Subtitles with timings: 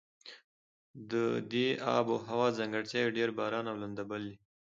[1.11, 1.13] د
[1.51, 1.67] دې
[1.97, 4.37] آب هوا ځانګړتیاوې ډېر باران او لنده بل دي.